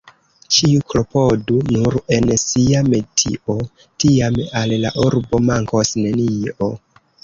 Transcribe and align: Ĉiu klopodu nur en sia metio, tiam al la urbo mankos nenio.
Ĉiu 0.55 0.79
klopodu 0.93 1.57
nur 1.75 1.99
en 2.17 2.33
sia 2.45 2.83
metio, 2.89 3.59
tiam 3.85 4.43
al 4.65 4.77
la 4.85 4.97
urbo 5.09 5.47
mankos 5.55 5.99
nenio. 6.05 6.77